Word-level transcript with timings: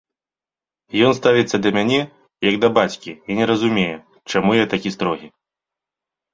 Ён 1.09 1.13
ставіцца 1.19 1.57
да 1.65 1.69
мяне, 1.77 1.99
як 2.49 2.55
да 2.65 2.69
бацькі 2.79 3.11
і 3.15 3.31
не 3.43 3.51
разумее, 3.53 3.95
чаму 4.33 4.51
я 4.63 4.75
такі 4.77 4.89
строгі. 4.99 5.27